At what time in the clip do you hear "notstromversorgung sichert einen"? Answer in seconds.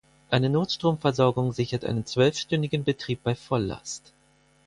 0.49-2.07